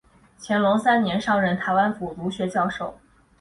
[0.41, 2.99] 乾隆三年上任台湾府儒学教授。